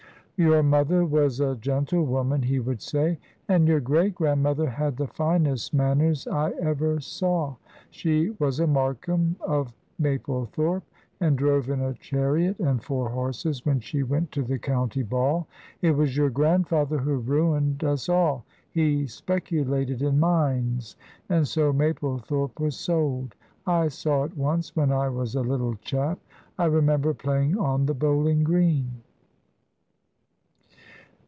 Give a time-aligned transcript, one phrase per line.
[0.43, 5.71] "Your mother was a gentlewoman," he would say, "and your great grandmother had the finest
[5.71, 7.57] manners I ever saw;
[7.91, 10.83] she was a Markham of Maplethorpe,
[11.19, 15.47] and drove in a chariot and four horses when she went to the county ball.
[15.83, 20.95] It was your grandfather who ruined us all; he speculated in mines,
[21.29, 23.35] and so Maplethorpe was sold.
[23.67, 26.17] I saw it once, when I was a little chap:
[26.57, 29.03] I remember playing on the bowling green."